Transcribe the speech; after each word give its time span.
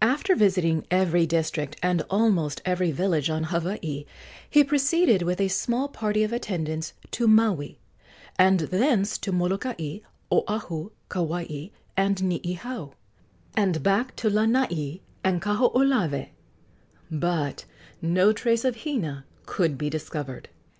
After 0.00 0.36
visiting 0.36 0.86
every 0.88 1.26
district 1.26 1.74
and 1.82 2.02
almost 2.02 2.62
every 2.64 2.92
village 2.92 3.28
on 3.28 3.42
Hawaii, 3.50 4.04
he 4.48 4.62
proceeded 4.62 5.22
with 5.22 5.40
a 5.40 5.48
small 5.48 5.88
party 5.88 6.22
of 6.22 6.32
attendants 6.32 6.92
to 7.10 7.26
Maui, 7.26 7.80
and 8.38 8.60
thence 8.60 9.18
to 9.18 9.32
Molokai, 9.32 9.98
Oahu, 10.32 10.92
Kauai 11.08 11.70
and 11.96 12.18
Niihau, 12.22 12.92
and 13.56 13.82
back 13.82 14.14
to 14.14 14.30
Lanai 14.30 15.00
and 15.24 15.42
Kahoolawe; 15.42 16.28
but 17.10 17.64
no 18.00 18.32
trace 18.32 18.64
of 18.64 18.84
Hina 18.84 19.24
could 19.44 19.76
be 19.76 19.90
discovered. 19.90 20.48